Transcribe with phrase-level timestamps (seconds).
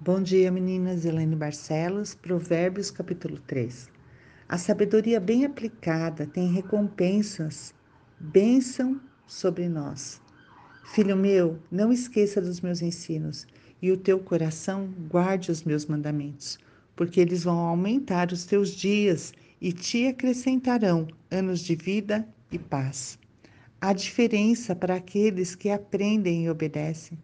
[0.00, 1.04] Bom dia, meninas.
[1.04, 3.90] Helene Barcelos, Provérbios, capítulo 3.
[4.48, 7.74] A sabedoria bem aplicada tem recompensas,
[8.20, 10.22] bênção sobre nós.
[10.94, 13.44] Filho meu, não esqueça dos meus ensinos,
[13.82, 16.60] e o teu coração guarde os meus mandamentos,
[16.94, 23.18] porque eles vão aumentar os teus dias e te acrescentarão anos de vida e paz.
[23.80, 27.18] Há diferença para aqueles que aprendem e obedecem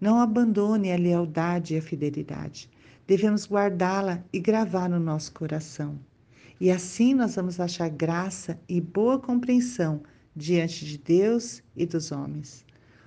[0.00, 2.70] não abandone a lealdade e a fidelidade.
[3.06, 5.98] Devemos guardá-la e gravar no nosso coração.
[6.60, 10.02] E assim nós vamos achar graça e boa compreensão
[10.34, 12.64] diante de Deus e dos homens.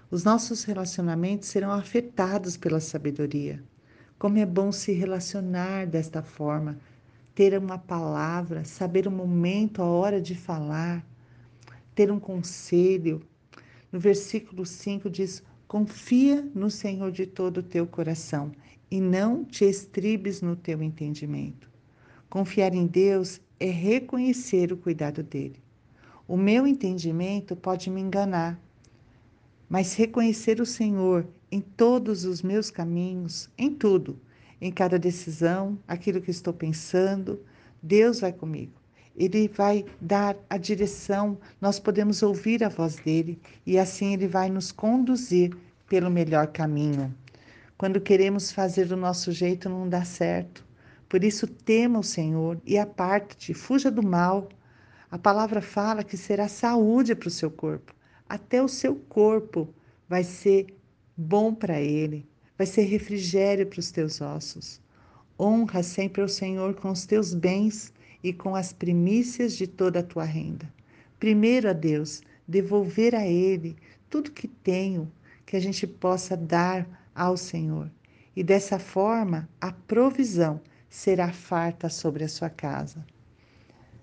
[0.09, 3.63] Os nossos relacionamentos serão afetados pela sabedoria.
[4.17, 6.79] Como é bom se relacionar desta forma,
[7.35, 11.05] ter uma palavra, saber o momento, a hora de falar,
[11.93, 13.21] ter um conselho.
[13.91, 18.53] No versículo 5 diz: Confia no Senhor de todo o teu coração
[18.89, 21.69] e não te estribes no teu entendimento.
[22.29, 25.61] Confiar em Deus é reconhecer o cuidado dele.
[26.25, 28.57] O meu entendimento pode me enganar,
[29.69, 34.17] mas reconhecer o Senhor em todos os meus caminhos, em tudo,
[34.61, 37.43] em cada decisão, aquilo que estou pensando,
[37.83, 38.73] Deus vai comigo.
[39.15, 44.49] Ele vai dar a direção, nós podemos ouvir a voz dele e assim ele vai
[44.49, 47.15] nos conduzir pelo melhor caminho.
[47.77, 50.65] Quando queremos fazer do nosso jeito, não dá certo.
[51.07, 54.49] Por isso, tema o Senhor e aparte-te, fuja do mal.
[55.09, 57.95] A palavra fala que será saúde para o seu corpo.
[58.27, 59.73] Até o seu corpo
[60.09, 60.67] vai ser
[61.15, 64.81] bom para ele, vai ser refrigério para os teus ossos.
[65.39, 67.93] Honra sempre o Senhor com os teus bens
[68.23, 70.67] e com as primícias de toda a tua renda.
[71.19, 73.75] Primeiro a Deus, devolver a Ele
[74.09, 75.11] tudo que tenho,
[75.47, 77.89] que a gente possa dar ao Senhor.
[78.35, 83.03] E dessa forma, a provisão será farta sobre a sua casa.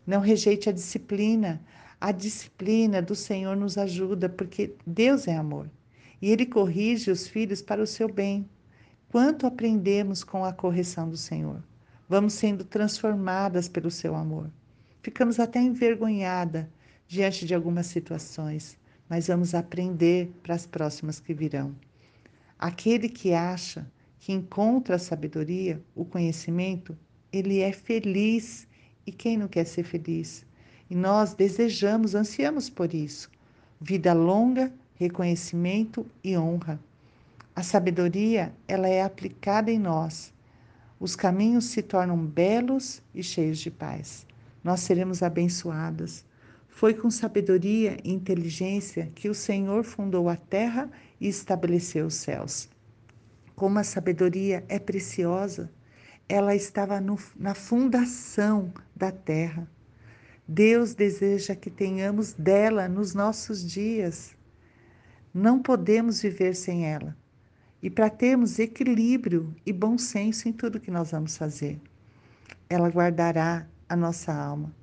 [0.05, 1.63] Não rejeite a disciplina.
[2.01, 5.71] A disciplina do Senhor nos ajuda, porque Deus é amor.
[6.21, 8.51] E Ele corrige os filhos para o seu bem.
[9.09, 11.63] Quanto aprendemos com a correção do Senhor?
[12.09, 14.51] vamos sendo transformadas pelo seu amor.
[15.03, 16.71] Ficamos até envergonhada
[17.07, 18.77] diante de algumas situações,
[19.09, 21.75] mas vamos aprender para as próximas que virão.
[22.59, 23.87] Aquele que acha
[24.19, 26.97] que encontra a sabedoria, o conhecimento,
[27.33, 28.67] ele é feliz.
[29.07, 30.47] E quem não quer ser feliz?
[30.89, 33.31] E nós desejamos, ansiamos por isso.
[33.81, 36.81] Vida longa, reconhecimento e honra.
[37.55, 40.35] A sabedoria, ela é aplicada em nós
[41.05, 44.27] os caminhos se tornam belos e cheios de paz.
[44.63, 46.25] Nós seremos abençoadas.
[46.75, 50.91] Foi com sabedoria e inteligência que o Senhor fundou a terra
[51.21, 52.69] e estabeleceu os céus.
[53.55, 55.71] Como a sabedoria é preciosa,
[56.29, 59.71] ela estava no, na fundação da terra.
[60.49, 64.37] Deus deseja que tenhamos dela nos nossos dias.
[65.33, 67.17] Não podemos viver sem ela
[67.81, 71.81] e para termos equilíbrio e bom senso em tudo que nós vamos fazer.
[72.69, 74.75] Ela guardará a nossa alma,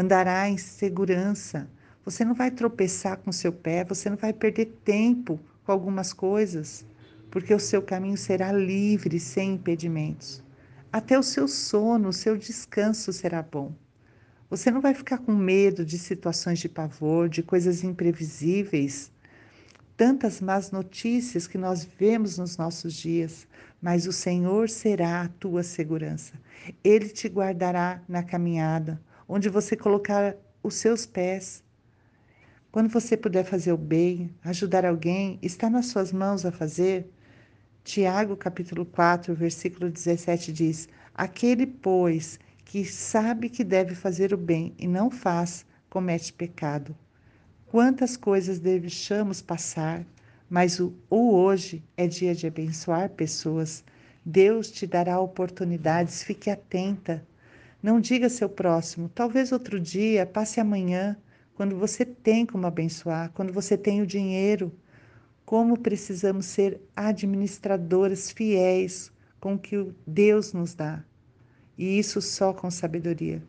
[0.00, 1.68] andará em segurança.
[2.04, 6.84] Você não vai tropeçar com seu pé, você não vai perder tempo com algumas coisas,
[7.30, 10.42] porque o seu caminho será livre, sem impedimentos.
[10.90, 13.72] Até o seu sono, o seu descanso será bom.
[14.48, 19.12] Você não vai ficar com medo de situações de pavor, de coisas imprevisíveis
[20.00, 23.46] tantas más notícias que nós vemos nos nossos dias,
[23.82, 26.40] mas o Senhor será a tua segurança.
[26.82, 28.98] Ele te guardará na caminhada,
[29.32, 31.62] onde você colocar os seus pés.
[32.72, 37.08] Quando você puder fazer o bem, ajudar alguém, está nas suas mãos a fazer.
[37.84, 44.74] Tiago capítulo 4, versículo 17 diz: Aquele, pois, que sabe que deve fazer o bem
[44.76, 46.96] e não faz, comete pecado.
[47.66, 50.04] Quantas coisas deixamos passar,
[50.48, 53.84] mas o, o hoje é dia de abençoar pessoas.
[54.24, 57.24] Deus te dará oportunidades, fique atenta.
[57.82, 61.16] Não diga seu próximo, talvez outro dia, passe amanhã,
[61.54, 64.72] quando você tem como abençoar, quando você tem o dinheiro.
[65.44, 69.10] Como precisamos ser administradoras fiéis
[69.40, 71.04] com o que Deus nos dá.
[71.76, 73.42] E isso só com sabedoria.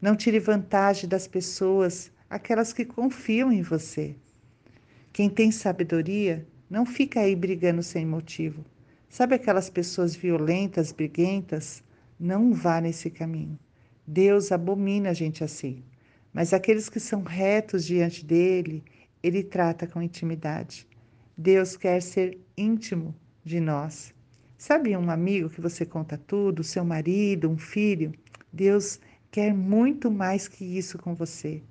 [0.00, 4.14] Não tire vantagem das pessoas aquelas que confiam em você.
[5.12, 8.64] Quem tem sabedoria não fica aí brigando sem motivo.
[9.08, 11.84] Sabe aquelas pessoas violentas, briguentas?
[12.24, 13.58] Não vá nesse caminho.
[14.06, 15.84] Deus abomina a gente assim.
[16.32, 18.82] Mas aqueles que são retos diante dele,
[19.22, 20.88] ele trata com intimidade.
[21.36, 24.14] Deus quer ser íntimo de nós.
[24.56, 28.14] Sabe um amigo que você conta tudo, seu marido, um filho?
[28.50, 28.98] Deus
[29.30, 31.62] quer muito mais que isso com você.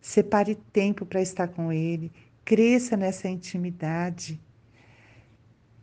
[0.00, 2.12] Separe tempo para estar com Ele,
[2.44, 4.40] cresça nessa intimidade.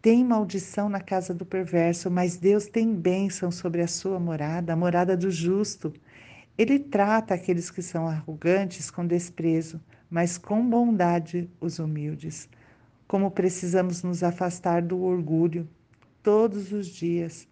[0.05, 4.75] Tem maldição na casa do perverso, mas Deus tem bênção sobre a sua morada, a
[4.75, 5.91] morada do justo.
[6.55, 12.47] Ele trata aqueles que são arrogantes com desprezo, mas com bondade os humildes.
[13.07, 15.67] Como precisamos nos afastar do orgulho
[16.21, 17.47] todos os dias.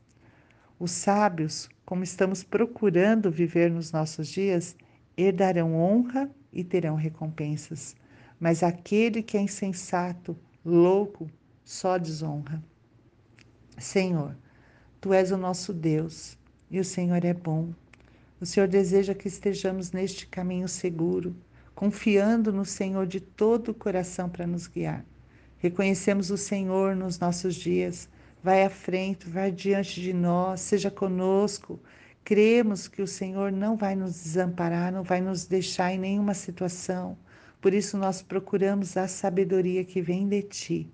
[0.79, 4.75] Os sábios, como estamos procurando viver nos nossos dias,
[5.17, 7.95] herdarão honra e terão recompensas.
[8.39, 11.27] Mas aquele que é insensato, louco,
[11.73, 12.63] só desonra.
[13.79, 14.37] Senhor,
[15.01, 16.37] tu és o nosso Deus
[16.69, 17.73] e o Senhor é bom.
[18.39, 21.35] O Senhor deseja que estejamos neste caminho seguro,
[21.73, 25.03] confiando no Senhor de todo o coração para nos guiar.
[25.57, 28.07] Reconhecemos o Senhor nos nossos dias.
[28.43, 31.79] Vai à frente, vai diante de nós, seja conosco.
[32.23, 37.17] Cremos que o Senhor não vai nos desamparar, não vai nos deixar em nenhuma situação.
[37.59, 40.93] Por isso nós procuramos a sabedoria que vem de ti